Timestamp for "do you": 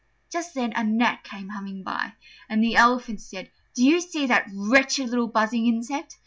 3.75-4.01